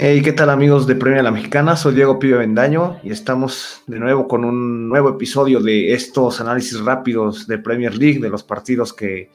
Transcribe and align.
Hey, 0.00 0.22
¿qué 0.22 0.32
tal 0.32 0.48
amigos 0.50 0.86
de 0.86 0.94
Premia 0.94 1.24
La 1.24 1.32
Mexicana? 1.32 1.74
Soy 1.74 1.92
Diego 1.92 2.20
Pío 2.20 2.38
Bendaño 2.38 3.00
y 3.02 3.10
estamos 3.10 3.82
de 3.88 3.98
nuevo 3.98 4.28
con 4.28 4.44
un 4.44 4.88
nuevo 4.88 5.08
episodio 5.08 5.58
de 5.58 5.92
estos 5.92 6.40
análisis 6.40 6.78
rápidos 6.78 7.48
de 7.48 7.58
Premier 7.58 7.96
League, 7.96 8.20
de 8.20 8.28
los 8.28 8.44
partidos 8.44 8.92
que, 8.92 9.32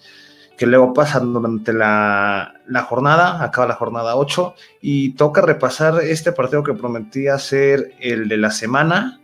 que 0.58 0.66
luego 0.66 0.94
pasan 0.94 1.34
durante 1.34 1.74
la, 1.74 2.54
la, 2.66 2.84
jornada, 2.84 3.44
acaba 3.44 3.68
la 3.68 3.76
jornada 3.76 4.16
8, 4.16 4.56
y 4.80 5.16
toca 5.16 5.42
repasar 5.42 6.02
este 6.02 6.32
partido 6.32 6.64
que 6.64 6.74
prometía 6.74 7.38
ser 7.40 7.96
el 8.00 8.30
de 8.30 8.38
la 8.38 8.50
semana, 8.50 9.20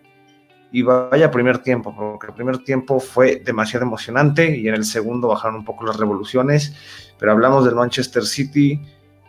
y 0.74 0.82
vaya 0.82 1.32
primer 1.32 1.60
tiempo, 1.60 1.96
porque 1.96 2.27
el 2.27 2.34
primer 2.34 2.58
tiempo 2.66 2.99
fue 2.99 3.38
demasiado 3.38 3.85
emocionante 3.85 4.58
y 4.58 4.68
en 4.68 4.76
el 4.76 4.84
segundo 4.84 5.30
bajaron 5.30 5.55
un 5.55 5.66
poco 5.66 5.85
las 5.85 5.96
revoluciones, 5.96 6.76
pero 7.18 7.32
hablamos 7.32 7.63
del 7.63 7.76
Manchester 7.76 8.26
City 8.26 8.82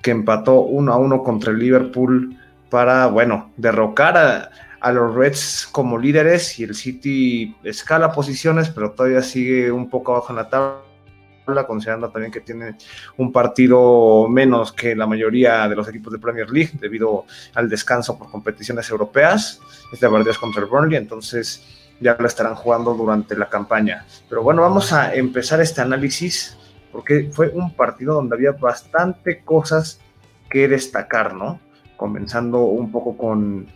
que 0.02 0.10
empató 0.10 0.60
uno 0.60 0.92
a 0.92 0.96
uno 0.96 1.22
contra 1.22 1.52
el 1.52 1.58
Liverpool 1.58 2.36
para, 2.70 3.06
bueno, 3.08 3.52
derrocar 3.56 4.16
a, 4.16 4.50
a, 4.80 4.92
los 4.92 5.14
Reds 5.14 5.68
como 5.70 5.98
líderes 5.98 6.58
y 6.58 6.64
el 6.64 6.74
City 6.74 7.56
escala 7.64 8.12
posiciones, 8.12 8.70
pero 8.70 8.92
todavía 8.92 9.22
sigue 9.22 9.70
un 9.70 9.90
poco 9.90 10.12
abajo 10.12 10.30
en 10.30 10.36
la 10.36 10.48
tabla, 10.48 11.66
considerando 11.66 12.10
también 12.10 12.32
que 12.32 12.40
tiene 12.40 12.76
un 13.16 13.32
partido 13.32 14.28
menos 14.28 14.72
que 14.72 14.94
la 14.94 15.06
mayoría 15.06 15.68
de 15.68 15.74
los 15.74 15.88
equipos 15.88 16.12
de 16.12 16.18
Premier 16.18 16.48
League 16.50 16.72
debido 16.74 17.24
al 17.54 17.68
descanso 17.68 18.16
por 18.16 18.30
competiciones 18.30 18.88
europeas. 18.88 19.60
Este 19.92 20.08
partido 20.08 20.30
es 20.30 20.38
contra 20.38 20.62
el 20.62 20.68
Burnley, 20.68 20.96
entonces 20.96 21.66
ya 22.00 22.16
lo 22.18 22.26
estarán 22.26 22.54
jugando 22.54 22.94
durante 22.94 23.36
la 23.36 23.48
campaña. 23.48 24.06
Pero 24.28 24.42
bueno, 24.42 24.62
vamos 24.62 24.92
a 24.92 25.14
empezar 25.14 25.60
este 25.60 25.80
análisis 25.80 26.56
porque 26.92 27.30
fue 27.32 27.48
un 27.48 27.74
partido 27.74 28.14
donde 28.14 28.36
había 28.36 28.52
bastante 28.52 29.42
cosas 29.44 30.00
que 30.48 30.68
destacar, 30.68 31.34
¿no? 31.34 31.60
Comenzando 31.96 32.60
un 32.64 32.90
poco 32.90 33.16
con, 33.16 33.66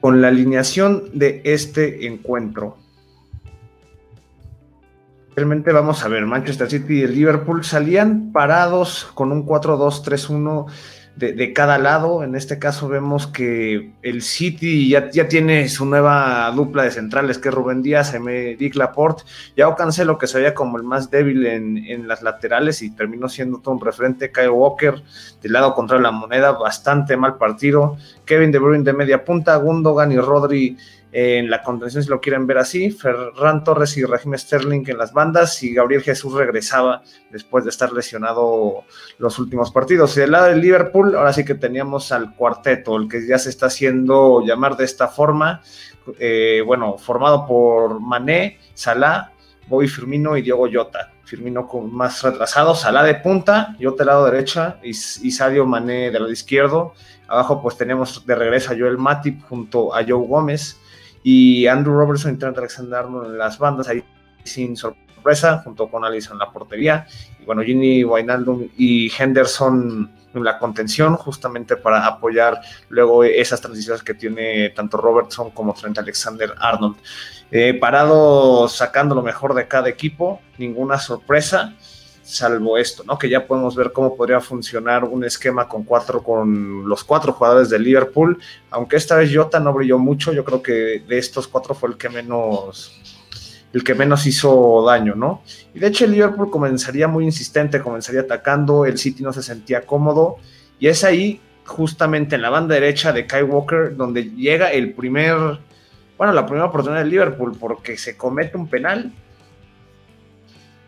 con 0.00 0.20
la 0.20 0.28
alineación 0.28 1.10
de 1.12 1.42
este 1.44 2.06
encuentro. 2.06 2.76
Realmente 5.36 5.72
vamos 5.72 6.04
a 6.04 6.08
ver, 6.08 6.26
Manchester 6.26 6.70
City 6.70 7.02
y 7.02 7.06
Liverpool 7.06 7.64
salían 7.64 8.30
parados 8.32 9.10
con 9.14 9.32
un 9.32 9.44
4-2-3-1 9.44 10.66
de, 11.16 11.52
cada 11.52 11.78
lado. 11.78 12.24
En 12.24 12.34
este 12.34 12.58
caso 12.58 12.88
vemos 12.88 13.26
que 13.26 13.92
el 14.02 14.22
City 14.22 14.88
ya, 14.88 15.10
ya 15.10 15.28
tiene 15.28 15.68
su 15.68 15.86
nueva 15.86 16.50
dupla 16.54 16.82
de 16.82 16.90
centrales, 16.90 17.38
que 17.38 17.48
es 17.48 17.54
Rubén 17.54 17.82
Díaz, 17.82 18.14
Dick 18.58 18.74
Laporte. 18.74 19.22
Ya 19.56 19.72
Cancelo, 19.74 20.18
que 20.18 20.26
se 20.26 20.38
veía 20.38 20.54
como 20.54 20.78
el 20.78 20.82
más 20.82 21.10
débil 21.10 21.46
en, 21.46 21.78
en, 21.78 22.08
las 22.08 22.22
laterales 22.22 22.82
y 22.82 22.90
terminó 22.90 23.28
siendo 23.28 23.58
todo 23.58 23.74
un 23.74 23.80
referente. 23.80 24.32
Kyle 24.32 24.50
Walker, 24.50 25.02
del 25.42 25.52
lado 25.52 25.74
contra 25.74 25.98
la 25.98 26.10
moneda, 26.10 26.52
bastante 26.52 27.16
mal 27.16 27.36
partido. 27.36 27.96
Kevin 28.24 28.52
De 28.52 28.58
Bruyne 28.58 28.84
de 28.84 28.92
media 28.92 29.24
punta, 29.24 29.56
Gundogan 29.56 30.12
y 30.12 30.18
Rodri 30.18 30.76
en 31.16 31.48
la 31.48 31.62
contención, 31.62 32.02
si 32.02 32.10
lo 32.10 32.20
quieren 32.20 32.44
ver 32.44 32.58
así, 32.58 32.90
Ferran 32.90 33.62
Torres 33.62 33.96
y 33.96 34.04
Raheem 34.04 34.36
Sterling 34.36 34.82
en 34.88 34.98
las 34.98 35.12
bandas 35.12 35.62
y 35.62 35.72
Gabriel 35.72 36.02
Jesús 36.02 36.34
regresaba 36.34 37.02
después 37.30 37.62
de 37.62 37.70
estar 37.70 37.92
lesionado 37.92 38.82
los 39.18 39.38
últimos 39.38 39.70
partidos. 39.70 40.16
Y 40.16 40.20
del 40.20 40.32
lado 40.32 40.46
del 40.46 40.60
Liverpool, 40.60 41.14
ahora 41.14 41.32
sí 41.32 41.44
que 41.44 41.54
teníamos 41.54 42.10
al 42.10 42.34
cuarteto, 42.34 42.96
el 42.96 43.08
que 43.08 43.24
ya 43.28 43.38
se 43.38 43.50
está 43.50 43.66
haciendo 43.66 44.42
llamar 44.44 44.76
de 44.76 44.86
esta 44.86 45.06
forma, 45.06 45.62
eh, 46.18 46.64
bueno, 46.66 46.98
formado 46.98 47.46
por 47.46 48.00
Mané, 48.00 48.58
Salah, 48.74 49.30
Bobby 49.68 49.86
Firmino 49.86 50.36
y 50.36 50.42
Diego 50.42 50.66
Jota. 50.70 51.12
Firmino 51.22 51.68
con 51.68 51.94
más 51.94 52.24
retrasado, 52.24 52.74
Salah 52.74 53.04
de 53.04 53.14
punta, 53.14 53.76
Jota 53.80 53.98
del 53.98 54.06
lado 54.08 54.24
derecha 54.24 54.80
y, 54.82 54.90
y 54.90 55.30
Sadio 55.30 55.64
Mané 55.64 56.10
del 56.10 56.22
lado 56.22 56.32
izquierdo. 56.32 56.92
Abajo 57.28 57.62
pues 57.62 57.76
tenemos 57.76 58.26
de 58.26 58.34
regreso 58.34 58.72
a 58.72 58.76
Joel 58.76 58.98
Matip 58.98 59.42
junto 59.44 59.94
a 59.94 60.02
Joe 60.02 60.26
Gómez 60.26 60.80
y 61.24 61.66
Andrew 61.66 61.94
Robertson 61.94 62.34
y 62.34 62.36
Trent 62.36 62.56
Alexander 62.58 63.06
en 63.06 63.36
las 63.36 63.58
bandas, 63.58 63.88
ahí 63.88 64.04
sin 64.44 64.76
sorpresa, 64.76 65.62
junto 65.64 65.88
con 65.88 66.04
Allison 66.04 66.34
en 66.34 66.38
la 66.40 66.52
portería, 66.52 67.06
y 67.40 67.44
bueno, 67.44 67.62
Ginny 67.62 68.04
Wijnaldum 68.04 68.68
y 68.76 69.10
Henderson 69.18 70.12
en 70.34 70.44
la 70.44 70.58
contención, 70.58 71.16
justamente 71.16 71.76
para 71.76 72.06
apoyar 72.06 72.60
luego 72.88 73.24
esas 73.24 73.60
transiciones 73.60 74.02
que 74.02 74.14
tiene 74.14 74.70
tanto 74.70 74.98
Robertson 74.98 75.50
como 75.50 75.74
Trent 75.74 75.98
Alexander 75.98 76.54
Arnold. 76.58 76.96
Eh, 77.50 77.74
parado 77.74 78.68
sacando 78.68 79.14
lo 79.14 79.22
mejor 79.22 79.54
de 79.54 79.68
cada 79.68 79.88
equipo, 79.88 80.40
ninguna 80.58 80.98
sorpresa 80.98 81.74
salvo 82.24 82.78
esto, 82.78 83.04
¿no? 83.04 83.18
Que 83.18 83.28
ya 83.28 83.46
podemos 83.46 83.76
ver 83.76 83.92
cómo 83.92 84.16
podría 84.16 84.40
funcionar 84.40 85.04
un 85.04 85.24
esquema 85.24 85.68
con 85.68 85.84
cuatro, 85.84 86.22
con 86.22 86.88
los 86.88 87.04
cuatro 87.04 87.34
jugadores 87.34 87.68
de 87.68 87.78
Liverpool, 87.78 88.40
aunque 88.70 88.96
esta 88.96 89.16
vez 89.16 89.30
Jota 89.32 89.60
no 89.60 89.72
brilló 89.72 89.98
mucho, 89.98 90.32
yo 90.32 90.44
creo 90.44 90.62
que 90.62 91.04
de 91.06 91.18
estos 91.18 91.46
cuatro 91.46 91.74
fue 91.74 91.90
el 91.90 91.96
que 91.96 92.08
menos 92.08 93.00
el 93.74 93.82
que 93.82 93.94
menos 93.94 94.24
hizo 94.26 94.84
daño, 94.86 95.16
¿no? 95.16 95.42
Y 95.74 95.80
de 95.80 95.88
hecho 95.88 96.04
el 96.04 96.12
Liverpool 96.12 96.48
comenzaría 96.48 97.08
muy 97.08 97.24
insistente, 97.24 97.80
comenzaría 97.80 98.20
atacando, 98.20 98.86
el 98.86 98.98
City 98.98 99.24
no 99.24 99.32
se 99.32 99.42
sentía 99.42 99.84
cómodo, 99.84 100.36
y 100.78 100.86
es 100.86 101.02
ahí, 101.02 101.40
justamente 101.64 102.36
en 102.36 102.42
la 102.42 102.50
banda 102.50 102.74
derecha 102.74 103.12
de 103.12 103.26
Kai 103.26 103.42
Walker, 103.42 103.96
donde 103.96 104.30
llega 104.30 104.70
el 104.70 104.94
primer, 104.94 105.58
bueno, 106.16 106.32
la 106.32 106.46
primera 106.46 106.66
oportunidad 106.66 107.00
del 107.00 107.10
Liverpool, 107.10 107.56
porque 107.58 107.96
se 107.98 108.16
comete 108.16 108.56
un 108.56 108.68
penal 108.68 109.12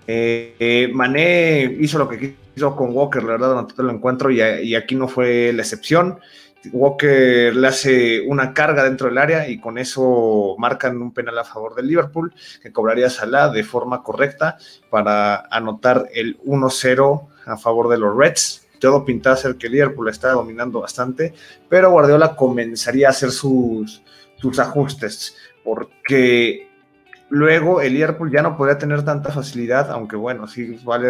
eh, 0.06 0.90
Mané 0.92 1.76
hizo 1.80 1.98
lo 1.98 2.08
que 2.08 2.36
quiso 2.54 2.76
con 2.76 2.94
Walker, 2.94 3.22
la 3.22 3.32
verdad, 3.32 3.48
durante 3.48 3.74
todo 3.74 3.88
el 3.88 3.96
encuentro 3.96 4.30
y, 4.30 4.74
aquí 4.74 4.94
no 4.94 5.08
fue 5.08 5.52
la 5.52 5.62
excepción. 5.62 6.18
Walker 6.72 7.54
le 7.54 7.68
hace 7.68 8.20
una 8.22 8.52
carga 8.52 8.82
dentro 8.82 9.08
del 9.08 9.18
área 9.18 9.48
y 9.48 9.60
con 9.60 9.78
eso 9.78 10.56
marcan 10.58 11.00
un 11.00 11.12
penal 11.12 11.38
a 11.38 11.44
favor 11.44 11.74
del 11.76 11.86
Liverpool 11.86 12.34
que 12.60 12.72
cobraría 12.72 13.08
Salah 13.08 13.50
de 13.50 13.62
forma 13.62 14.02
correcta 14.02 14.58
para 14.90 15.46
anotar 15.50 16.08
el 16.12 16.38
1-0 16.40 17.28
a 17.46 17.56
favor 17.56 17.88
de 17.88 17.98
los 17.98 18.16
Reds. 18.16 18.66
Todo 18.80 19.04
pintaba 19.04 19.36
ser 19.36 19.56
que 19.56 19.68
Liverpool 19.68 20.08
estaba 20.08 20.34
dominando 20.34 20.80
bastante, 20.80 21.34
pero 21.68 21.90
Guardiola 21.90 22.34
comenzaría 22.34 23.08
a 23.08 23.10
hacer 23.10 23.30
sus 23.30 24.02
ajustes 24.58 25.36
porque 25.64 26.68
Luego 27.28 27.80
el 27.80 27.94
Liverpool 27.94 28.30
ya 28.30 28.40
no 28.40 28.56
podía 28.56 28.78
tener 28.78 29.04
tanta 29.04 29.32
facilidad, 29.32 29.90
aunque 29.90 30.14
bueno, 30.14 30.46
sí 30.46 30.78
vale 30.84 31.08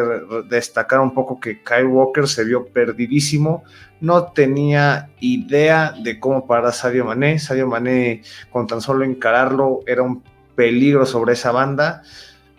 destacar 0.48 1.00
un 1.00 1.12
poco 1.12 1.38
que 1.38 1.62
Kyle 1.62 1.84
Walker 1.84 2.26
se 2.26 2.44
vio 2.44 2.66
perdidísimo, 2.66 3.64
no 4.00 4.32
tenía 4.32 5.10
idea 5.20 5.94
de 6.02 6.18
cómo 6.18 6.46
parar 6.46 6.66
a 6.66 6.72
Sadio 6.72 7.04
Mané, 7.04 7.38
Sadio 7.38 7.66
Mané 7.66 8.22
con 8.50 8.66
tan 8.66 8.80
solo 8.80 9.04
encararlo 9.04 9.80
era 9.86 10.02
un 10.02 10.22
peligro 10.54 11.04
sobre 11.04 11.34
esa 11.34 11.52
banda, 11.52 12.02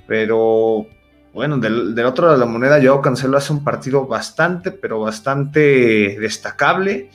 pero 0.05 0.85
bueno, 1.33 1.57
del, 1.57 1.97
otro 2.05 2.25
lado 2.25 2.37
de 2.37 2.45
la 2.45 2.51
moneda, 2.51 2.79
Joao 2.81 3.01
Cancelo 3.01 3.37
hace 3.37 3.53
un 3.53 3.63
partido 3.63 4.05
bastante, 4.05 4.71
pero 4.71 4.99
bastante 4.99 6.17
destacable 6.19 7.09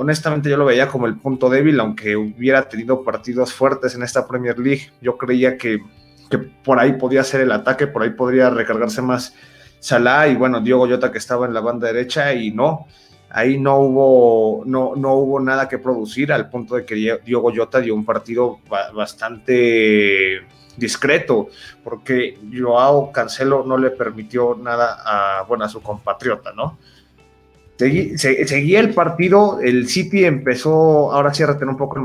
honestamente 0.00 0.48
yo 0.48 0.56
lo 0.56 0.64
veía 0.64 0.88
como 0.88 1.06
el 1.06 1.18
punto 1.18 1.50
débil, 1.50 1.78
aunque 1.78 2.16
hubiera 2.16 2.66
tenido 2.70 3.04
partidos 3.04 3.52
fuertes 3.52 3.94
en 3.94 4.02
esta 4.02 4.26
Premier 4.26 4.58
League. 4.58 4.90
Yo 5.02 5.18
creía 5.18 5.58
que, 5.58 5.82
por 6.64 6.78
ahí 6.78 6.94
podía 6.94 7.22
ser 7.22 7.42
el 7.42 7.52
ataque, 7.52 7.86
por 7.86 8.02
ahí 8.02 8.10
podría 8.10 8.48
recargarse 8.48 9.02
más 9.02 9.34
Salah 9.78 10.28
y 10.28 10.36
bueno, 10.36 10.62
Diogo 10.62 10.88
Jota 10.88 11.12
que 11.12 11.18
estaba 11.18 11.44
en 11.44 11.52
la 11.52 11.60
banda 11.60 11.88
derecha 11.88 12.32
y 12.32 12.50
no, 12.50 12.86
ahí 13.28 13.58
no 13.58 13.78
hubo, 13.78 14.64
no, 14.64 14.94
no 14.96 15.14
hubo 15.16 15.38
nada 15.38 15.68
que 15.68 15.76
producir 15.76 16.32
al 16.32 16.48
punto 16.48 16.76
de 16.76 16.86
que 16.86 17.20
Diogo 17.22 17.52
Jota 17.54 17.80
dio 17.80 17.94
un 17.94 18.06
partido 18.06 18.60
bastante 18.94 20.46
discreto, 20.78 21.48
porque 21.84 22.38
Joao 22.50 23.12
Cancelo 23.12 23.64
no 23.66 23.76
le 23.76 23.90
permitió 23.90 24.54
nada 24.54 24.96
a, 25.04 25.42
bueno, 25.42 25.64
a 25.64 25.68
su 25.68 25.82
compatriota, 25.82 26.52
¿no? 26.54 26.78
Seguía 28.18 28.80
el 28.80 28.92
partido, 28.92 29.58
el 29.60 29.88
City 29.88 30.24
empezó 30.24 31.12
ahora 31.12 31.32
sí 31.32 31.42
a 31.42 31.46
retener 31.46 31.70
un 31.70 31.76
poco 31.76 31.98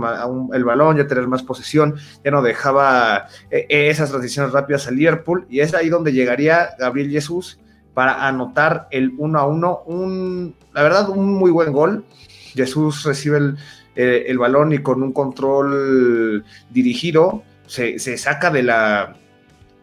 el, 0.54 0.64
balón, 0.64 0.98
ya 0.98 1.08
tener 1.08 1.28
más 1.28 1.44
posesión, 1.44 1.96
ya 2.24 2.32
no 2.32 2.42
dejaba 2.42 3.28
eh, 3.52 3.66
eh, 3.70 3.90
esas 3.90 4.10
transiciones 4.10 4.54
rápidas 4.54 4.88
al 4.88 4.96
Liverpool 4.96 5.46
y 5.50 5.60
es 5.60 5.74
ahí 5.74 5.90
donde 5.90 6.14
llegaría 6.14 6.70
Gabriel 6.80 7.12
Jesús 7.12 7.60
para 7.94 8.26
anotar 8.28 8.88
el 8.92 9.14
1 9.18 9.40
a 9.40 9.48
1, 9.48 9.84
un, 9.88 10.56
la 10.74 10.84
verdad 10.84 11.10
un 11.10 11.34
muy 11.34 11.52
buen 11.52 11.72
gol. 11.72 12.06
Jesús 12.54 13.04
recibe 13.04 13.38
el, 13.38 13.58
eh, 13.96 14.36
balón 14.38 14.72
y 14.72 14.80
con 14.80 15.04
un 15.04 15.12
control 15.12 16.46
dirigido 16.70 17.44
se 17.68 18.18
saca 18.18 18.52
de 18.52 18.64
la, 18.64 19.16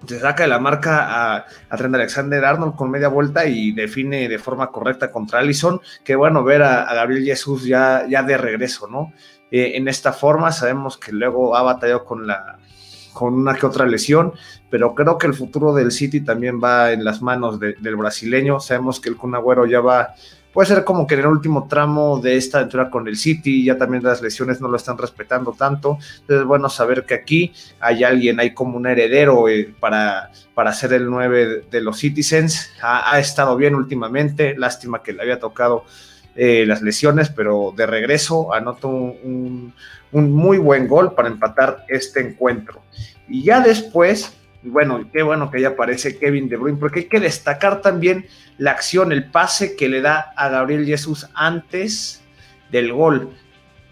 se 0.06 0.20
saca 0.20 0.44
de 0.44 0.48
la 0.48 0.58
marca 0.58 1.34
a, 1.34 1.46
a, 1.68 1.76
Trent 1.76 1.94
Alexander 1.94 2.44
Arnold 2.44 2.74
con 2.74 2.90
media 2.90 3.08
vuelta 3.08 3.46
y 3.46 3.72
define 3.72 4.28
de 4.28 4.38
forma 4.38 4.70
correcta 4.70 5.10
contra 5.10 5.40
Allison. 5.40 5.80
Qué 6.04 6.16
bueno 6.16 6.44
ver 6.44 6.62
a, 6.62 6.92
Gabriel 6.94 7.24
Jesús 7.24 7.64
ya, 7.64 8.06
ya 8.08 8.22
de 8.22 8.36
regreso, 8.36 8.86
¿no? 8.88 9.12
Eh, 9.50 9.72
en 9.76 9.88
esta 9.88 10.12
forma 10.12 10.50
sabemos 10.50 10.96
que 10.96 11.12
luego 11.12 11.56
ha 11.56 11.62
batallado 11.62 12.04
con 12.04 12.26
la 12.26 12.58
con 13.12 13.34
una 13.34 13.54
que 13.54 13.66
otra 13.66 13.84
lesión, 13.84 14.32
pero 14.70 14.94
creo 14.94 15.18
que 15.18 15.26
el 15.26 15.34
futuro 15.34 15.74
del 15.74 15.92
City 15.92 16.22
también 16.22 16.60
va 16.62 16.92
en 16.92 17.04
las 17.04 17.20
manos 17.20 17.60
del 17.60 17.96
brasileño. 17.96 18.58
Sabemos 18.58 19.00
que 19.00 19.10
el 19.10 19.18
Kun 19.18 19.34
Agüero 19.34 19.66
ya 19.66 19.80
va 19.80 20.14
puede 20.52 20.68
ser 20.68 20.84
como 20.84 21.06
que 21.06 21.14
en 21.14 21.20
el 21.20 21.26
último 21.26 21.66
tramo 21.66 22.20
de 22.20 22.36
esta 22.36 22.58
aventura 22.58 22.90
con 22.90 23.08
el 23.08 23.16
City, 23.16 23.64
ya 23.64 23.78
también 23.78 24.02
las 24.02 24.20
lesiones 24.20 24.60
no 24.60 24.68
lo 24.68 24.76
están 24.76 24.98
respetando 24.98 25.52
tanto. 25.52 25.98
Entonces, 26.20 26.46
bueno, 26.46 26.68
saber 26.68 27.04
que 27.04 27.14
aquí 27.14 27.52
hay 27.80 28.04
alguien, 28.04 28.38
hay 28.40 28.52
como 28.52 28.76
un 28.76 28.86
heredero 28.86 29.48
eh, 29.48 29.74
para, 29.80 30.30
para 30.54 30.72
ser 30.72 30.92
el 30.92 31.08
9 31.08 31.64
de 31.70 31.80
los 31.80 31.98
Citizens. 31.98 32.70
Ha, 32.82 33.18
estado 33.18 33.56
bien 33.56 33.74
últimamente, 33.74 34.54
lástima 34.56 35.02
que 35.02 35.12
le 35.12 35.22
había 35.22 35.40
tocado 35.40 35.84
eh, 36.34 36.64
las 36.66 36.82
lesiones, 36.82 37.30
pero 37.30 37.72
de 37.76 37.86
regreso 37.86 38.52
anotó 38.52 38.88
un, 38.88 39.74
un 40.12 40.32
muy 40.32 40.58
buen 40.58 40.86
gol 40.86 41.14
para 41.14 41.28
empatar 41.28 41.84
este 41.88 42.20
encuentro. 42.20 42.82
Y 43.28 43.44
ya 43.44 43.60
después 43.60 44.36
bueno, 44.62 45.08
qué 45.12 45.22
bueno 45.22 45.50
que 45.50 45.60
ya 45.60 45.68
aparece 45.68 46.18
Kevin 46.18 46.48
De 46.48 46.56
Bruyne, 46.56 46.78
porque 46.78 47.00
hay 47.00 47.06
que 47.06 47.20
destacar 47.20 47.82
también 47.82 48.26
la 48.58 48.70
acción, 48.70 49.12
el 49.12 49.30
pase 49.30 49.76
que 49.76 49.88
le 49.88 50.00
da 50.00 50.32
a 50.36 50.48
Gabriel 50.48 50.86
Jesús 50.86 51.28
antes 51.34 52.22
del 52.70 52.92
gol. 52.92 53.30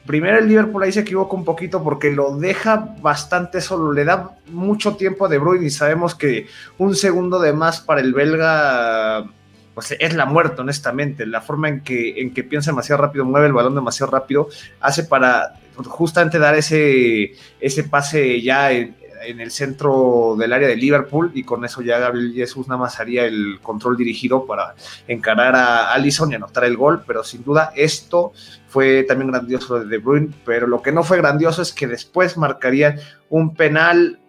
Primero 0.06 0.38
el 0.38 0.48
Liverpool 0.48 0.82
ahí 0.82 0.92
se 0.92 1.00
equivoca 1.00 1.34
un 1.36 1.44
poquito 1.44 1.82
porque 1.84 2.10
lo 2.10 2.36
deja 2.36 2.94
bastante 3.00 3.60
solo, 3.60 3.92
le 3.92 4.04
da 4.04 4.36
mucho 4.46 4.96
tiempo 4.96 5.26
a 5.26 5.28
De 5.28 5.38
Bruyne 5.38 5.66
y 5.66 5.70
sabemos 5.70 6.14
que 6.14 6.46
un 6.78 6.94
segundo 6.94 7.38
de 7.40 7.52
más 7.52 7.80
para 7.80 8.00
el 8.00 8.14
belga 8.14 9.28
pues 9.74 9.96
es 9.98 10.14
la 10.14 10.26
muerte, 10.26 10.60
honestamente. 10.60 11.26
La 11.26 11.40
forma 11.40 11.68
en 11.68 11.80
que, 11.82 12.20
en 12.20 12.34
que 12.34 12.42
piensa 12.44 12.70
demasiado 12.70 13.02
rápido, 13.02 13.24
mueve 13.24 13.46
el 13.46 13.52
balón 13.52 13.74
demasiado 13.74 14.10
rápido, 14.10 14.48
hace 14.80 15.04
para 15.04 15.54
justamente 15.84 16.38
dar 16.38 16.54
ese, 16.54 17.32
ese 17.60 17.84
pase 17.84 18.42
ya 18.42 18.72
en, 18.72 18.96
en 19.22 19.40
el 19.40 19.50
centro 19.50 20.36
del 20.38 20.52
área 20.52 20.68
de 20.68 20.76
Liverpool 20.76 21.30
y 21.34 21.44
con 21.44 21.64
eso 21.64 21.82
ya 21.82 21.98
Gabriel 21.98 22.32
Jesús 22.34 22.68
nada 22.68 22.80
más 22.80 23.00
haría 23.00 23.24
el 23.24 23.58
control 23.62 23.96
dirigido 23.96 24.46
para 24.46 24.74
encarar 25.08 25.54
a 25.54 25.92
Allison 25.92 26.30
y 26.32 26.34
anotar 26.34 26.64
el 26.64 26.76
gol, 26.76 27.02
pero 27.06 27.24
sin 27.24 27.44
duda 27.44 27.72
esto 27.74 28.32
fue 28.68 29.02
también 29.04 29.30
grandioso 29.30 29.80
de 29.80 29.86
De 29.86 29.98
Bruyne, 29.98 30.30
pero 30.44 30.66
lo 30.66 30.82
que 30.82 30.92
no 30.92 31.02
fue 31.02 31.18
grandioso 31.18 31.62
es 31.62 31.72
que 31.72 31.86
después 31.86 32.36
marcaría 32.36 32.96
un 33.28 33.54
penal 33.54 34.20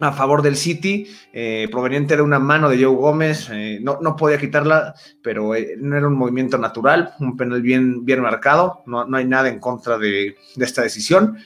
a 0.00 0.12
favor 0.12 0.42
del 0.42 0.56
City, 0.56 1.08
eh, 1.32 1.68
proveniente 1.70 2.16
de 2.16 2.22
una 2.22 2.38
mano 2.38 2.68
de 2.68 2.76
Joe 2.76 2.94
Gómez, 2.94 3.48
eh, 3.50 3.80
no, 3.82 3.98
no, 4.00 4.14
podía 4.16 4.38
quitarla, 4.38 4.94
pero 5.22 5.54
eh, 5.54 5.74
no 5.78 5.96
era 5.96 6.06
un 6.06 6.14
movimiento 6.14 6.56
natural, 6.56 7.14
un 7.18 7.36
penal 7.36 7.62
bien, 7.62 8.04
bien 8.04 8.20
marcado, 8.20 8.82
no, 8.86 9.04
no 9.04 9.16
hay 9.16 9.24
nada 9.24 9.48
en 9.48 9.58
contra 9.58 9.98
de, 9.98 10.36
de 10.54 10.64
esta 10.64 10.82
decisión. 10.82 11.38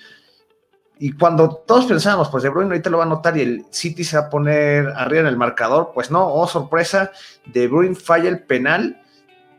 Y 1.04 1.14
cuando 1.14 1.64
todos 1.66 1.86
pensábamos, 1.86 2.28
pues 2.28 2.44
De 2.44 2.48
Bruyne 2.48 2.68
ahorita 2.68 2.88
lo 2.88 2.98
va 2.98 3.02
a 3.02 3.08
notar 3.08 3.36
y 3.36 3.40
el 3.40 3.64
City 3.70 4.04
se 4.04 4.16
va 4.16 4.26
a 4.26 4.30
poner 4.30 4.86
arriba 4.94 5.22
en 5.22 5.26
el 5.26 5.36
marcador, 5.36 5.90
pues 5.92 6.12
no, 6.12 6.32
oh 6.32 6.46
sorpresa, 6.46 7.10
De 7.44 7.66
Bruyne 7.66 7.96
falla 7.96 8.28
el 8.28 8.44
penal, 8.44 9.02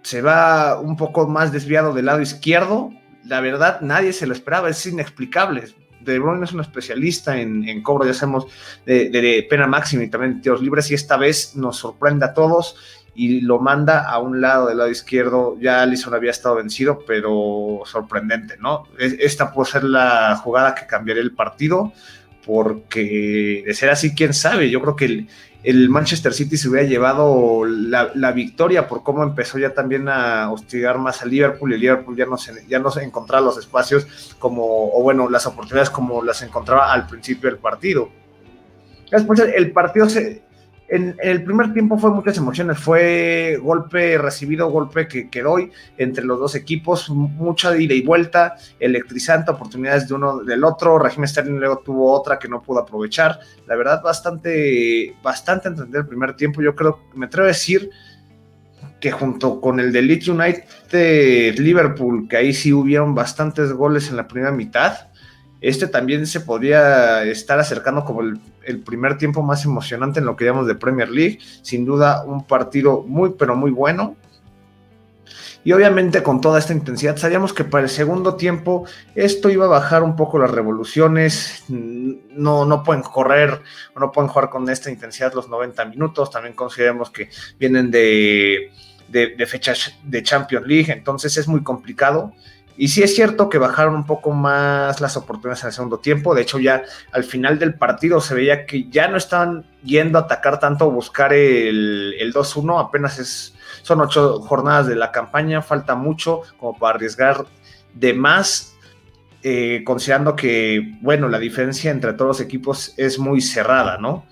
se 0.04 0.22
va 0.22 0.80
un 0.80 0.96
poco 0.96 1.28
más 1.28 1.52
desviado 1.52 1.94
del 1.94 2.06
lado 2.06 2.22
izquierdo. 2.22 2.92
La 3.26 3.42
verdad, 3.42 3.82
nadie 3.82 4.14
se 4.14 4.26
lo 4.26 4.32
esperaba, 4.32 4.70
es 4.70 4.86
inexplicable. 4.86 5.66
De 6.00 6.18
Bruyne 6.18 6.46
es 6.46 6.54
un 6.54 6.62
especialista 6.62 7.38
en, 7.38 7.84
cobro, 7.84 8.06
ya 8.06 8.14
sabemos, 8.14 8.46
de, 8.86 9.10
de, 9.10 9.46
pena 9.50 9.68
máxima 9.68 10.04
y 10.04 10.10
también 10.10 10.40
tiros 10.40 10.62
libres, 10.62 10.92
y 10.92 10.94
esta 10.94 11.18
vez 11.18 11.58
nos 11.58 11.76
sorprende 11.76 12.24
a 12.24 12.34
todos 12.34 12.78
y 13.16 13.42
lo 13.42 13.60
manda 13.60 14.10
a 14.10 14.20
un 14.20 14.42
lado 14.42 14.68
del 14.68 14.78
lado 14.78 14.90
izquierdo. 14.90 15.58
Ya 15.60 15.82
Allison 15.82 16.14
había 16.14 16.32
estado 16.32 16.56
vencido, 16.56 17.04
pero 17.06 17.82
sorprendente, 17.86 18.58
¿no? 18.58 18.84
Esta 18.98 19.52
puede 19.52 19.72
ser 19.72 19.84
la 19.84 20.36
jugada 20.44 20.74
que 20.74 20.88
cambiaría 20.88 21.22
el 21.22 21.34
partido, 21.34 21.94
porque 22.46 23.64
de 23.66 23.74
ser 23.74 23.90
así, 23.90 24.16
quién 24.16 24.34
sabe. 24.34 24.70
Yo 24.70 24.82
creo 24.82 24.96
que 24.96 25.28
el, 25.64 25.90
Manchester 25.90 26.34
City 26.34 26.58
se 26.58 26.68
hubiera 26.68 26.88
llevado 26.88 27.64
la, 27.66 28.32
victoria 28.32 28.88
por 28.88 29.04
cómo 29.04 29.24
empezó 29.24 29.60
ya 29.60 29.74
también 29.74 30.10
a 30.10 30.52
hostigar 30.52 30.98
más 30.98 31.22
a 31.22 31.26
Liverpool 31.26 31.72
y 31.72 31.76
el 31.76 31.82
Liverpool 31.82 32.18
ya 32.18 32.26
no 32.26 32.38
se, 32.38 32.66
ya 32.68 32.80
no 32.80 32.92
encontraba 33.00 33.46
los 33.46 33.58
espacios 33.58 34.36
como, 34.40 34.64
o 34.66 35.02
bueno, 35.04 35.30
las 35.30 35.46
oportunidades 35.46 35.90
como 35.90 36.24
las 36.24 36.42
encontraba 36.42 36.92
al 36.92 37.08
principio 37.08 37.50
del 37.50 37.60
partido. 37.60 38.10
Después 39.10 39.40
el 39.40 39.72
partido 39.72 40.10
se, 40.10 40.44
en, 40.88 41.16
el 41.22 41.44
primer 41.44 41.74
tiempo 41.74 41.98
fue 41.98 42.12
muchas 42.12 42.38
emociones, 42.38 42.78
fue 42.78 43.58
golpe 43.62 44.18
recibido, 44.18 44.70
golpe 44.70 45.08
que, 45.08 45.30
quedó 45.30 45.58
entre 45.98 46.24
los 46.24 46.40
dos 46.40 46.56
equipos, 46.56 47.10
mucha 47.10 47.76
ida 47.78 47.94
y 47.94 48.02
vuelta, 48.02 48.56
electrizante, 48.80 49.52
oportunidades 49.52 50.08
de 50.08 50.14
uno 50.14 50.44
del 50.44 50.64
otro, 50.64 51.00
Raheem 51.00 51.26
Sterling 51.26 51.58
luego 51.58 51.80
tuvo 51.80 52.12
otra 52.12 52.38
que 52.38 52.48
no 52.48 52.62
pudo 52.62 52.80
aprovechar, 52.80 53.40
la 53.68 53.76
verdad 53.76 54.02
bastante, 54.04 55.16
bastante 55.24 55.70
entender 55.70 56.02
el 56.02 56.08
primer 56.08 56.36
tiempo, 56.36 56.62
yo 56.62 56.76
creo, 56.76 57.00
me 57.16 57.28
atrevo 57.28 57.46
a 57.46 57.48
decir 57.48 57.90
que 59.00 59.12
junto 59.12 59.60
con 59.60 59.80
el 59.80 59.92
de 59.92 60.02
Leeds 60.02 60.30
United 60.30 61.60
Liverpool, 61.60 62.28
que 62.30 62.38
ahí 62.38 62.54
sí 62.54 62.72
hubieron 62.72 63.14
bastantes 63.14 63.74
goles 63.74 64.10
en 64.10 64.16
la 64.16 64.28
primera 64.28 64.52
mitad, 64.52 65.10
este 65.64 65.88
también 65.88 66.28
se 66.28 66.42
podría 66.42 67.24
estar 67.24 67.58
acercando 67.58 68.04
como 68.04 68.20
el, 68.22 68.80
primer 68.86 69.18
tiempo 69.18 69.42
más 69.44 69.64
emocionante 69.64 70.20
en 70.20 70.26
lo 70.26 70.36
que 70.36 70.44
llamamos 70.44 70.68
de 70.68 70.76
Premier 70.76 71.10
League. 71.10 71.40
Sin 71.62 71.86
duda, 71.86 72.26
un 72.26 72.44
partido 72.44 73.02
muy, 73.08 73.36
pero 73.40 73.56
muy 73.56 73.72
bueno. 73.72 74.18
Y 75.64 75.72
obviamente 75.72 76.22
con 76.22 76.42
toda 76.42 76.60
esta 76.60 76.74
intensidad 76.74 77.16
sabíamos 77.16 77.54
que 77.54 77.64
para 77.64 77.86
el 77.86 77.90
segundo 77.90 78.36
tiempo 78.36 78.86
esto 79.16 79.50
iba 79.50 79.64
a 79.64 79.70
bajar 79.70 80.04
un 80.04 80.18
poco 80.18 80.38
las 80.38 80.52
revoluciones, 80.52 81.64
no, 81.70 82.66
no 82.66 82.84
pueden 82.84 83.02
correr 83.02 83.62
no 83.98 84.12
pueden 84.12 84.30
jugar 84.30 84.50
con 84.50 84.70
esta 84.70 84.92
intensidad 84.92 85.34
los 85.34 85.48
90 85.48 85.86
minutos, 85.86 86.30
también 86.30 86.54
consideramos 86.54 87.10
que 87.10 87.30
vienen 87.58 87.90
de, 87.90 88.74
de, 89.08 89.36
de 89.38 89.46
fechas 89.46 89.98
de 90.04 90.22
Champions 90.22 90.68
League, 90.68 90.92
entonces 90.92 91.38
es 91.38 91.48
muy 91.48 91.64
complicado 91.64 92.34
y 92.76 92.88
sí 92.88 93.04
es 93.04 93.16
cierto 93.16 93.50
que 93.50 93.58
bajaron 93.58 93.96
un 93.96 94.06
poco 94.06 94.32
más 94.32 95.00
las 95.00 95.16
oportunidades 95.16 95.64
en 95.64 95.68
el 95.68 95.74
segundo 95.74 96.00
tiempo. 96.00 96.34
De 96.34 96.42
hecho, 96.42 96.60
ya 96.60 96.84
al 97.12 97.24
final 97.24 97.60
del 97.60 97.76
partido 97.76 98.20
se 98.20 98.34
veía 98.34 98.66
que 98.66 98.90
ya 98.90 99.08
no 99.08 99.18
estaban 99.18 99.66
yendo 99.84 100.18
a 100.18 100.22
atacar 100.22 100.60
tanto, 100.60 100.90
buscar 100.90 101.34
el, 101.34 102.16
el 102.20 102.34
2-1. 102.34 102.84
Apenas 102.84 103.20
es, 103.20 103.56
son 103.84 104.02
ocho 104.02 104.40
jornadas 104.42 104.88
de 104.88 104.96
la 104.96 105.12
campaña, 105.12 105.62
falta 105.62 105.94
mucho 105.96 106.42
como 106.58 106.78
para 106.78 106.96
arriesgar 106.96 107.46
de 107.94 108.14
más, 108.14 108.76
eh, 109.44 109.84
considerando 109.86 110.36
que, 110.36 110.98
bueno, 111.02 111.30
la 111.30 111.38
diferencia 111.38 111.92
entre 111.92 112.14
todos 112.14 112.40
los 112.40 112.42
equipos 112.42 112.94
es 112.98 113.20
muy 113.20 113.42
cerrada, 113.42 113.98
¿no? 114.00 114.26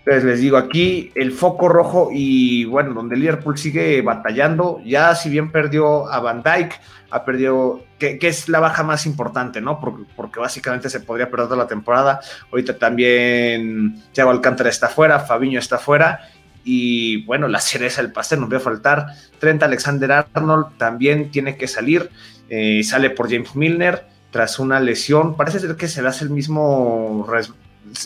Entonces 0.00 0.24
les 0.24 0.40
digo, 0.40 0.56
aquí 0.56 1.12
el 1.14 1.30
foco 1.32 1.68
rojo 1.68 2.08
y 2.10 2.64
bueno, 2.64 2.94
donde 2.94 3.16
Liverpool 3.16 3.58
sigue 3.58 4.00
batallando, 4.00 4.80
ya 4.84 5.14
si 5.14 5.28
bien 5.28 5.52
perdió 5.52 6.10
a 6.10 6.20
Van 6.20 6.42
Dyke, 6.42 6.80
ha 7.10 7.24
perdido, 7.24 7.84
que, 7.98 8.18
es 8.22 8.48
la 8.48 8.60
baja 8.60 8.82
más 8.82 9.04
importante, 9.04 9.60
¿no? 9.60 9.78
Porque, 9.80 10.04
porque, 10.16 10.40
básicamente 10.40 10.88
se 10.88 11.00
podría 11.00 11.30
perder 11.30 11.46
toda 11.46 11.58
la 11.58 11.66
temporada. 11.66 12.20
Ahorita 12.50 12.78
también 12.78 14.02
Thiago 14.12 14.30
Alcántara 14.30 14.70
está 14.70 14.88
fuera, 14.88 15.20
Fabiño 15.20 15.58
está 15.58 15.78
fuera. 15.78 16.28
Y 16.64 17.24
bueno, 17.24 17.48
la 17.48 17.60
cereza 17.60 18.00
del 18.00 18.12
pastel 18.12 18.40
nos 18.40 18.52
va 18.52 18.56
a 18.56 18.60
faltar. 18.60 19.06
Trent 19.38 19.62
Alexander 19.62 20.12
Arnold 20.12 20.78
también 20.78 21.30
tiene 21.30 21.56
que 21.56 21.68
salir. 21.68 22.10
Eh, 22.48 22.82
sale 22.84 23.10
por 23.10 23.30
James 23.30 23.54
Milner 23.54 24.06
tras 24.30 24.58
una 24.58 24.80
lesión. 24.80 25.36
Parece 25.36 25.60
ser 25.60 25.76
que 25.76 25.88
se 25.88 26.02
le 26.02 26.08
hace 26.08 26.24
el 26.24 26.30
mismo 26.30 27.26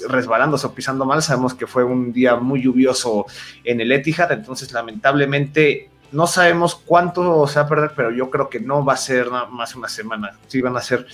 resbalándose 0.09 0.67
o 0.67 0.75
pisando 0.75 1.05
mal. 1.05 1.23
Sabemos 1.23 1.55
que 1.55 1.67
fue 1.67 1.85
un 1.85 2.13
día 2.13 2.37
muy 2.37 2.63
lluvioso 2.63 3.27
en 3.65 3.81
el 3.81 3.93
Etihad, 3.93 4.33
entonces 4.33 4.73
lamentablemente 4.73 5.91
no 6.13 6.27
sabemos 6.27 6.77
cuánto 6.77 7.47
se 7.49 7.59
va 7.59 7.67
a 7.67 7.69
perder, 7.69 7.93
pero 7.97 8.11
yo 8.11 8.31
creo 8.31 8.49
que 8.49 8.61
no 8.61 8.85
va 8.85 8.95
a 8.95 8.97
ser 8.97 9.29
más 9.51 9.75
una 9.75 9.89
semana. 9.89 10.39
Sí 10.47 10.61
van 10.61 10.77
a 10.77 10.81
ser 10.81 11.07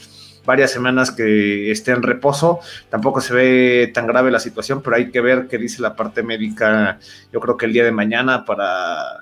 varias 0.44 0.70
semanas 0.70 1.10
que 1.10 1.70
esté 1.70 1.92
en 1.92 2.02
reposo. 2.02 2.60
Tampoco 2.88 3.20
se 3.20 3.34
ve 3.34 3.90
tan 3.94 4.06
grave 4.06 4.30
la 4.30 4.40
situación, 4.40 4.82
pero 4.82 4.96
hay 4.96 5.10
que 5.10 5.20
ver 5.20 5.48
qué 5.48 5.58
dice 5.58 5.80
la 5.80 5.96
parte 5.96 6.22
médica. 6.22 6.98
Yo 7.32 7.40
creo 7.40 7.56
que 7.56 7.66
el 7.66 7.72
día 7.72 7.84
de 7.84 7.92
mañana 7.92 8.44
para 8.44 9.20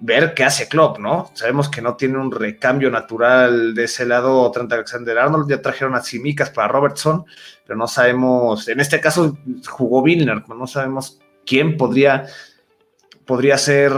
ver 0.00 0.34
qué 0.34 0.44
hace 0.44 0.68
Klopp, 0.68 0.98
¿no? 0.98 1.30
Sabemos 1.34 1.68
que 1.68 1.80
no 1.80 1.96
tiene 1.96 2.18
un 2.18 2.30
recambio 2.30 2.90
natural 2.90 3.74
de 3.74 3.84
ese 3.84 4.04
lado 4.04 4.50
Trent 4.50 4.72
Alexander 4.72 5.18
Arnold, 5.18 5.48
ya 5.48 5.62
trajeron 5.62 5.94
a 5.94 6.02
Simicas 6.02 6.50
para 6.50 6.68
Robertson, 6.68 7.24
pero 7.64 7.78
no 7.78 7.86
sabemos, 7.86 8.68
en 8.68 8.80
este 8.80 9.00
caso 9.00 9.38
jugó 9.66 10.04
Milner, 10.04 10.42
no 10.48 10.66
sabemos 10.66 11.20
quién 11.46 11.76
podría, 11.76 12.26
podría 13.24 13.56
ser 13.56 13.92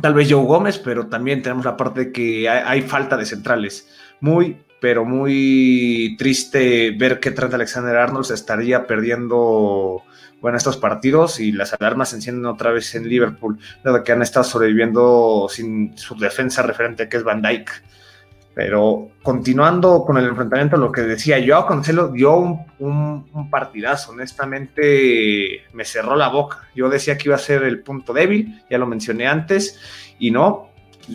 tal 0.00 0.14
vez 0.14 0.30
Joe 0.30 0.44
Gómez, 0.44 0.78
pero 0.78 1.06
también 1.06 1.42
tenemos 1.42 1.64
la 1.64 1.76
parte 1.76 2.06
de 2.06 2.12
que 2.12 2.48
hay, 2.48 2.82
falta 2.82 3.16
de 3.16 3.24
centrales. 3.26 3.88
Muy, 4.20 4.64
pero 4.80 5.04
muy 5.04 6.14
triste 6.18 6.92
ver 6.92 7.20
que 7.20 7.30
Trent 7.30 7.54
Alexander 7.54 7.96
Arnold 7.96 8.26
se 8.26 8.34
estaría 8.34 8.86
perdiendo 8.86 10.02
bueno, 10.40 10.56
estos 10.56 10.76
partidos 10.76 11.40
y 11.40 11.52
las 11.52 11.72
alarmas 11.72 12.10
se 12.10 12.16
encienden 12.16 12.46
otra 12.46 12.70
vez 12.70 12.94
en 12.94 13.08
Liverpool, 13.08 13.58
dado 13.82 14.04
que 14.04 14.12
han 14.12 14.22
estado 14.22 14.44
sobreviviendo 14.44 15.48
sin 15.50 15.96
su 15.96 16.16
defensa 16.16 16.62
referente 16.62 17.08
que 17.08 17.16
es 17.16 17.24
Van 17.24 17.42
Dyke. 17.42 17.72
Pero 18.54 19.10
continuando 19.22 20.04
con 20.04 20.16
el 20.16 20.26
enfrentamiento, 20.26 20.76
lo 20.76 20.90
que 20.90 21.02
decía, 21.02 21.38
yo 21.38 21.64
Cancelo 21.64 22.08
dio 22.08 22.36
un, 22.36 22.66
un, 22.80 23.50
partidazo, 23.50 24.10
honestamente 24.10 25.62
me 25.72 25.84
cerró 25.84 26.16
la 26.16 26.28
boca. 26.28 26.68
Yo 26.74 26.88
decía 26.88 27.16
que 27.16 27.28
iba 27.28 27.36
a 27.36 27.38
ser 27.38 27.62
el 27.62 27.80
punto 27.80 28.12
débil, 28.12 28.62
ya 28.68 28.78
lo 28.78 28.86
mencioné 28.86 29.28
antes, 29.28 29.78
y 30.18 30.32
no, 30.32 30.70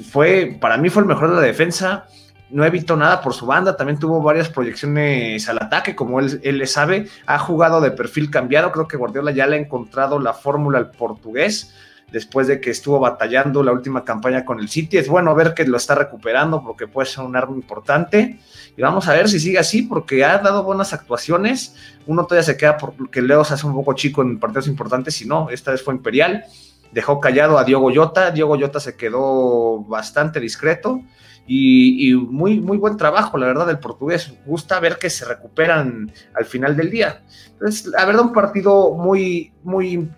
fue, 0.10 0.58
para 0.60 0.78
mí 0.78 0.90
fue 0.90 1.02
el 1.02 1.08
mejor 1.08 1.30
de 1.32 1.36
la 1.36 1.42
defensa, 1.42 2.08
no 2.54 2.64
evitó 2.64 2.96
nada 2.96 3.22
por 3.22 3.34
su 3.34 3.46
banda, 3.46 3.76
también 3.76 4.00
tuvo 4.00 4.22
varias 4.22 4.48
proyecciones 4.48 5.50
al 5.50 5.58
ataque, 5.58 5.96
como 5.96 6.20
él, 6.20 6.40
él, 6.44 6.60
le 6.60 6.68
sabe, 6.68 7.08
ha 7.26 7.40
jugado 7.40 7.82
de 7.82 7.92
perfil 7.92 8.30
cambiado, 8.30 8.72
creo 8.72 8.88
que 8.88 8.96
Guardiola 8.96 9.32
ya 9.32 9.48
le 9.48 9.58
ha 9.58 9.60
encontrado 9.60 10.20
la 10.20 10.34
fórmula 10.34 10.78
al 10.78 10.92
portugués, 10.92 11.74
después 12.14 12.46
de 12.46 12.62
que 12.62 12.70
estuvo 12.70 13.00
batallando 13.00 13.64
la 13.64 13.72
última 13.72 14.06
campaña 14.06 14.46
con 14.46 14.60
el 14.60 14.70
City. 14.70 14.98
Es 14.98 15.10
bueno 15.10 15.34
ver 15.34 15.56
que 15.56 15.66
lo 15.66 15.78
está 15.78 15.96
recuperando 15.96 16.64
porque 16.64 16.88
puede 16.88 17.10
ser 17.10 17.26
un 17.26 17.36
arma 17.36 17.56
importante. 17.56 18.40
Y 18.78 18.82
vamos 18.82 19.08
a 19.08 19.14
ver 19.14 19.28
si 19.28 19.40
sigue 19.40 19.58
así 19.58 19.82
porque 19.82 20.24
ha 20.24 20.38
dado 20.38 20.64
buenas 20.64 20.94
actuaciones. 20.94 21.76
Uno 22.06 22.26
todavía 22.26 22.44
se 22.44 22.56
queda 22.56 22.78
porque 22.78 23.24
Leo 23.24 23.44
se 23.44 23.56
hace 23.56 23.66
un 23.66 23.74
poco 23.74 23.94
chico 23.94 24.22
en 24.22 24.40
partidos 24.40 24.68
importantes, 24.68 25.16
si 25.16 25.26
no, 25.26 25.50
esta 25.50 25.72
vez 25.72 25.82
fue 25.82 25.96
Imperial. 25.96 26.46
Dejó 26.92 27.20
callado 27.20 27.58
a 27.58 27.64
Diogo 27.64 27.92
Jota. 27.94 28.30
Diogo 28.30 28.60
Jota 28.60 28.80
se 28.80 28.96
quedó 28.96 29.84
bastante 29.84 30.40
discreto. 30.40 31.02
Y, 31.46 32.14
muy, 32.14 32.62
muy 32.62 32.78
buen 32.78 32.96
trabajo, 32.96 33.38
la 33.38 33.48
verdad, 33.48 33.68
del 33.68 33.80
portugués. 33.80 34.34
Gusta 34.46 34.80
ver 34.80 34.98
que 34.98 35.10
se 35.10 35.26
recuperan 35.26 36.12
al 36.34 36.46
final 36.46 36.76
del 36.76 36.90
día. 36.90 37.22
Entonces, 37.52 37.88
la 37.88 38.06
verdad, 38.06 38.24
un 38.24 38.34
partido 38.34 38.92
muy, 38.96 39.52
muy 39.64 40.10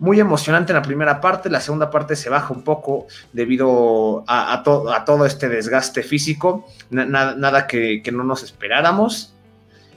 muy 0.00 0.18
emocionante 0.18 0.72
en 0.72 0.76
la 0.76 0.82
primera 0.82 1.20
parte, 1.20 1.50
la 1.50 1.60
segunda 1.60 1.90
parte 1.90 2.16
se 2.16 2.30
baja 2.30 2.54
un 2.54 2.62
poco 2.62 3.06
debido 3.34 4.24
a, 4.26 4.54
a, 4.54 5.04
todo 5.04 5.26
este 5.26 5.50
desgaste 5.50 6.02
físico, 6.02 6.66
nada 6.88 7.66
que, 7.66 8.02
no 8.10 8.24
nos 8.24 8.42
esperáramos. 8.42 9.34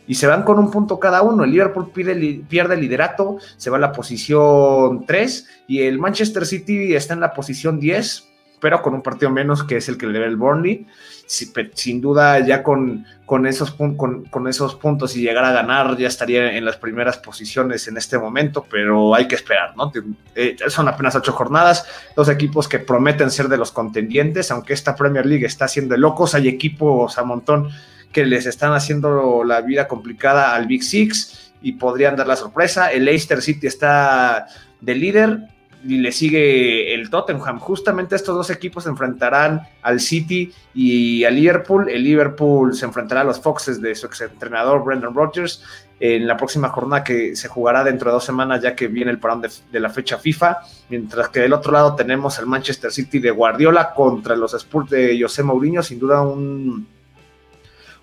Y 0.06 0.16
se 0.16 0.28
van 0.28 0.44
con 0.44 0.60
un 0.60 0.70
punto 0.70 1.00
cada 1.00 1.22
uno. 1.22 1.46
El 1.46 1.52
Liverpool 1.52 1.90
pierde 1.94 2.74
el 2.74 2.82
liderato, 2.82 3.38
se 3.56 3.70
va 3.70 3.78
a 3.78 3.80
la 3.80 3.94
posición 3.94 5.06
3 5.06 5.48
y 5.70 5.84
el 5.84 5.98
Manchester 5.98 6.46
City 6.46 6.94
está 6.94 7.14
en 7.14 7.22
la 7.22 7.34
posición 7.34 7.80
10 7.80 8.33
pero 8.64 8.82
con 8.82 8.94
un 8.94 9.02
partido 9.02 9.30
menos 9.30 9.62
que 9.62 9.76
es 9.76 9.90
el 9.90 9.98
que 9.98 10.08
le 10.08 10.14
debe 10.14 10.28
el 10.28 10.38
Burnley. 10.38 10.88
sin 11.28 12.00
duda, 12.00 12.40
ya 12.40 12.64
con, 12.64 13.06
con, 13.26 13.46
esos, 13.46 13.72
con, 13.72 14.48
esos 14.48 14.76
puntos 14.76 15.18
y 15.18 15.22
llegar 15.22 15.44
a 15.44 15.52
ganar, 15.52 15.98
ya 15.98 16.08
estaría 16.08 16.56
en 16.56 16.64
las 16.64 16.78
primeras 16.78 17.18
posiciones 17.18 17.90
en 17.90 17.98
este 17.98 18.18
momento, 18.18 18.66
pero 18.72 19.16
hay 19.16 19.28
que 19.28 19.36
esperar, 19.36 19.76
¿no? 19.76 19.92
Eh, 20.34 20.56
son 20.70 20.88
apenas 20.88 21.14
ocho 21.14 21.34
jornadas, 21.34 21.86
dos 22.16 22.30
equipos 22.30 22.70
que 22.70 22.80
prometen 22.80 23.32
ser 23.32 23.50
de 23.50 23.58
los 23.58 23.74
contendientes, 23.74 24.50
aunque 24.50 24.72
esta 24.72 24.96
Premier 24.96 25.26
League 25.26 25.46
está 25.46 25.66
haciendo 25.66 25.98
locos, 25.98 26.34
hay 26.34 26.48
equipos 26.48 27.18
a 27.18 27.24
montón 27.26 27.68
que 28.14 28.26
les 28.26 28.46
están 28.46 28.72
haciendo 28.72 29.44
la 29.44 29.60
vida 29.60 29.90
complicada 29.90 30.56
al 30.56 30.68
Big 30.68 30.84
Six 30.84 31.52
y 31.62 31.74
podrían 31.74 32.16
dar 32.16 32.28
la 32.28 32.38
sorpresa. 32.38 32.94
El 32.94 33.04
Leicester 33.04 33.42
City 33.42 33.68
está 33.68 34.48
de 34.80 34.96
líder, 34.96 35.50
y 35.86 35.98
le 35.98 36.12
sigue 36.12 36.94
el 36.94 37.10
Tottenham. 37.10 37.60
Justamente 37.60 38.16
estos 38.16 38.36
dos 38.36 38.50
equipos 38.50 38.84
se 38.84 38.90
enfrentarán 38.90 39.62
al 39.82 40.00
City 40.00 40.52
y 40.74 41.24
al 41.24 41.36
Liverpool. 41.36 41.90
El 41.90 42.04
Liverpool 42.04 42.74
se 42.74 42.86
enfrentará 42.86 43.22
a 43.22 43.24
los 43.26 43.40
Foxes 43.40 43.82
de 43.82 43.94
su 43.96 44.06
exentrenador 44.06 44.84
Brendan 44.84 45.14
Rodgers 45.14 45.64
en 46.00 46.28
la 46.28 46.36
próxima 46.36 46.70
jornada 46.70 47.04
que 47.04 47.36
se 47.36 47.48
jugará 47.48 47.84
dentro 47.84 48.10
de 48.10 48.16
dos 48.16 48.26
semanas 48.26 48.62
ya 48.62 48.76
que 48.76 48.88
viene 48.88 49.12
el 49.12 49.20
parón 49.20 49.42
de, 49.42 49.50
de 49.72 49.80
la 49.80 49.90
fecha 49.90 50.18
FIFA. 50.18 50.60
Mientras 50.90 51.30
que 51.30 51.42
del 51.42 51.54
otro 51.54 51.72
lado 51.72 51.96
tenemos 51.96 52.38
el 52.40 52.46
Manchester 52.46 52.92
City 52.92 53.20
de 53.20 53.32
Guardiola 53.32 53.94
contra 53.94 54.36
los 54.36 54.54
Spurs 54.54 54.90
de 54.90 55.20
José 55.22 55.44
Mourinho. 55.44 55.84
Sin 55.84 56.00
duda 56.00 56.22
un 56.22 56.88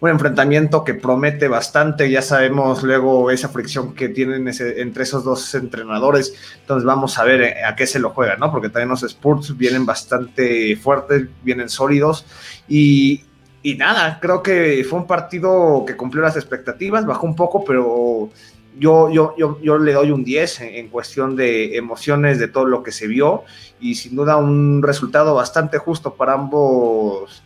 un 0.00 0.08
enfrentamiento 0.08 0.82
que 0.82 0.94
promete 0.94 1.46
bastante. 1.48 2.10
Ya 2.10 2.22
sabemos 2.22 2.82
luego 2.82 3.30
esa 3.30 3.48
fricción 3.50 3.94
que 3.94 4.08
tienen 4.08 4.48
entre 4.48 5.02
esos 5.02 5.24
dos 5.24 5.54
entrenadores. 5.54 6.34
Entonces 6.60 6.84
vamos 6.84 7.18
a 7.18 7.24
ver 7.24 7.42
eh, 7.42 7.64
a 7.64 7.76
qué 7.76 7.86
se 7.86 7.98
lo 7.98 8.10
juegan, 8.10 8.40
¿no? 8.40 8.50
Porque 8.50 8.70
también 8.70 8.88
los 8.88 9.02
Spurs 9.02 9.56
vienen 9.56 9.84
bastante 9.84 10.74
fuertes, 10.76 11.26
vienen 11.42 11.68
sólidos. 11.68 12.24
Y, 12.66 13.24
y 13.62 13.74
nada, 13.74 14.18
creo 14.20 14.42
que 14.42 14.84
fue 14.88 14.98
un 14.98 15.06
partido 15.06 15.84
que 15.86 15.96
cumplió 15.96 16.22
las 16.22 16.36
expectativas, 16.36 17.04
bajó 17.04 17.26
un 17.26 17.36
poco, 17.36 17.62
pero 17.62 18.30
yo, 18.78 19.10
yo, 19.10 19.34
yo, 19.36 19.60
yo, 19.60 19.78
le 19.78 19.92
doy 19.92 20.10
un 20.10 20.24
10 20.24 20.60
en, 20.62 20.88
cuestión 20.88 21.36
de 21.36 21.76
emociones 21.76 22.38
de 22.38 22.48
todo 22.48 22.64
lo 22.64 22.82
que 22.82 22.92
se 22.92 23.06
vio 23.06 23.44
y 23.80 23.96
sin 23.96 24.16
duda 24.16 24.36
un 24.36 24.82
resultado 24.82 25.34
bastante 25.34 25.76
justo 25.76 26.14
para 26.14 26.34
ambos 26.34 27.42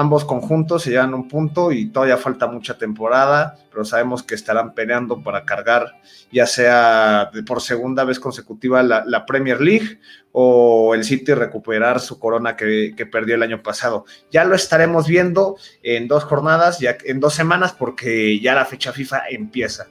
Ambos 0.00 0.24
conjuntos 0.24 0.84
se 0.84 0.90
llevan 0.90 1.12
un 1.12 1.26
punto 1.26 1.72
y 1.72 1.86
todavía 1.90 2.16
falta 2.16 2.46
mucha 2.46 2.78
temporada, 2.78 3.56
pero 3.68 3.84
sabemos 3.84 4.22
que 4.22 4.36
estarán 4.36 4.72
peleando 4.72 5.24
para 5.24 5.44
cargar 5.44 5.96
ya 6.30 6.46
sea 6.46 7.30
por 7.46 7.60
segunda 7.60 8.04
vez 8.04 8.20
consecutiva 8.20 8.82
la, 8.82 9.26
Premier 9.26 9.60
League 9.60 9.98
o 10.32 10.94
el 10.94 11.04
City 11.04 11.34
recuperar 11.34 12.00
su 12.00 12.18
corona 12.18 12.54
que, 12.56 12.94
perdió 13.10 13.34
el 13.34 13.42
año 13.42 13.62
pasado. 13.62 14.04
Ya 14.30 14.44
lo 14.44 14.54
estaremos 14.54 15.08
viendo 15.08 15.56
en 15.82 16.06
dos 16.06 16.24
jornadas, 16.24 16.78
ya 16.78 16.96
en 17.04 17.18
dos 17.20 17.34
semanas, 17.34 17.74
porque 17.76 18.38
ya 18.40 18.54
la 18.54 18.64
fecha 18.64 18.92
FIFA 18.92 19.22
empieza. 19.30 19.88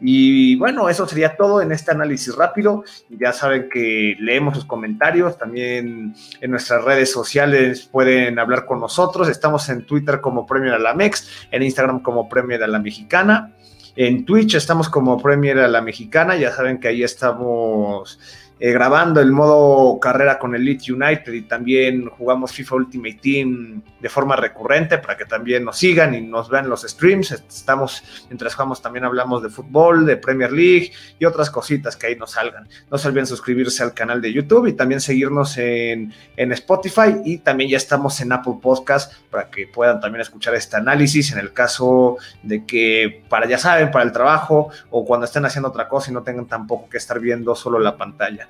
Y 0.00 0.56
bueno, 0.56 0.88
eso 0.88 1.06
sería 1.06 1.36
todo 1.36 1.62
en 1.62 1.72
este 1.72 1.90
análisis 1.90 2.34
rápido. 2.34 2.84
Ya 3.08 3.32
saben 3.32 3.68
que 3.68 4.16
leemos 4.18 4.54
sus 4.56 4.64
comentarios, 4.64 5.38
también 5.38 6.14
en 6.40 6.50
nuestras 6.50 6.84
redes 6.84 7.10
sociales 7.12 7.88
pueden 7.90 8.38
hablar 8.38 8.66
con 8.66 8.80
nosotros. 8.80 9.28
Estamos 9.28 9.68
en 9.68 9.86
Twitter 9.86 10.20
como 10.20 10.46
Premier 10.46 10.74
a 10.74 10.78
la 10.78 10.94
Mex, 10.94 11.46
en 11.50 11.62
Instagram 11.62 12.00
como 12.00 12.28
Premier 12.28 12.62
a 12.62 12.66
la 12.66 12.78
Mexicana. 12.78 13.52
En 13.96 14.24
Twitch 14.24 14.56
estamos 14.56 14.88
como 14.88 15.22
Premier 15.22 15.58
a 15.60 15.68
la 15.68 15.80
Mexicana, 15.80 16.36
ya 16.36 16.50
saben 16.50 16.80
que 16.80 16.88
ahí 16.88 17.04
estamos 17.04 18.18
eh, 18.60 18.72
grabando 18.72 19.20
el 19.20 19.32
modo 19.32 19.98
carrera 19.98 20.38
con 20.38 20.54
el 20.54 20.64
Leeds 20.64 20.88
United 20.88 21.32
y 21.32 21.42
también 21.42 22.08
jugamos 22.08 22.52
FIFA 22.52 22.76
Ultimate 22.76 23.18
Team 23.20 23.82
de 24.00 24.08
forma 24.08 24.36
recurrente 24.36 24.98
para 24.98 25.16
que 25.16 25.24
también 25.24 25.64
nos 25.64 25.76
sigan 25.76 26.14
y 26.14 26.20
nos 26.20 26.48
vean 26.48 26.68
los 26.68 26.82
streams. 26.82 27.32
Estamos, 27.32 28.04
mientras 28.28 28.54
jugamos 28.54 28.80
también 28.80 29.04
hablamos 29.04 29.42
de 29.42 29.48
fútbol, 29.48 30.06
de 30.06 30.16
Premier 30.16 30.52
League 30.52 30.92
y 31.18 31.24
otras 31.24 31.50
cositas 31.50 31.96
que 31.96 32.06
ahí 32.06 32.16
nos 32.16 32.32
salgan. 32.32 32.68
No 32.90 32.96
se 32.96 33.08
olviden 33.08 33.26
suscribirse 33.26 33.82
al 33.82 33.92
canal 33.92 34.20
de 34.20 34.32
YouTube 34.32 34.66
y 34.68 34.72
también 34.74 35.00
seguirnos 35.00 35.58
en, 35.58 36.12
en 36.36 36.52
Spotify 36.52 37.16
y 37.24 37.38
también 37.38 37.70
ya 37.70 37.76
estamos 37.76 38.20
en 38.20 38.32
Apple 38.32 38.54
Podcast 38.62 39.14
para 39.30 39.50
que 39.50 39.66
puedan 39.66 40.00
también 40.00 40.20
escuchar 40.20 40.54
este 40.54 40.76
análisis 40.76 41.32
en 41.32 41.38
el 41.38 41.52
caso 41.52 42.18
de 42.42 42.64
que 42.64 43.24
para 43.28 43.48
ya 43.48 43.58
saben, 43.58 43.90
para 43.90 44.04
el 44.04 44.12
trabajo 44.12 44.70
o 44.90 45.04
cuando 45.04 45.24
estén 45.26 45.44
haciendo 45.44 45.70
otra 45.70 45.88
cosa 45.88 46.10
y 46.10 46.14
no 46.14 46.22
tengan 46.22 46.46
tampoco 46.46 46.88
que 46.88 46.98
estar 46.98 47.18
viendo 47.18 47.54
solo 47.56 47.80
la 47.80 47.96
pantalla. 47.96 48.43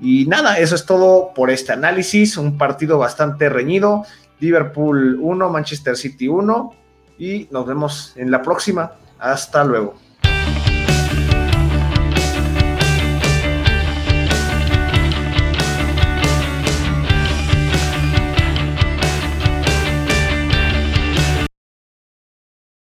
Y 0.00 0.26
nada, 0.26 0.58
eso 0.58 0.74
es 0.74 0.86
todo 0.86 1.32
por 1.34 1.50
este 1.50 1.72
análisis. 1.72 2.36
Un 2.36 2.58
partido 2.58 2.98
bastante 2.98 3.48
reñido. 3.48 4.04
Liverpool 4.40 5.18
1, 5.20 5.50
Manchester 5.50 5.96
City 5.96 6.28
1. 6.28 6.74
Y 7.18 7.48
nos 7.50 7.66
vemos 7.66 8.12
en 8.16 8.30
la 8.30 8.42
próxima. 8.42 8.92
Hasta 9.18 9.64
luego. 9.64 9.94